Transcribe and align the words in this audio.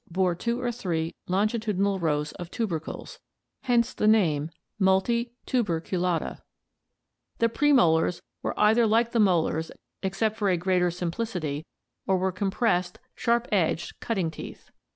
(Alter 0.07 0.13
bore 0.13 0.33
two 0.33 0.59
or 0.59 0.71
three 0.71 1.13
longitudinal 1.27 1.99
rows 1.99 2.31
of 2.31 2.49
Gidleyi 2.49 2.49
,roin 2.49 2.49
g^to 2.49 2.57
tubercles, 2.57 3.19
hence 3.65 3.93
the 3.93 4.07
name 4.07 4.49
Multituber 4.79 5.79
culata; 5.79 6.41
the 7.37 7.47
premolars 7.47 8.23
were 8.41 8.59
either 8.59 8.87
like 8.87 9.11
the 9.11 9.19
molars 9.19 9.69
except 10.01 10.37
for 10.37 10.49
a 10.49 10.57
greater 10.57 10.89
simplicity, 10.89 11.67
or 12.07 12.17
were 12.17 12.31
compressed, 12.31 12.97
sharp 13.13 13.47
edged, 13.51 13.99
cutting 13.99 14.31
teeth. 14.31 14.71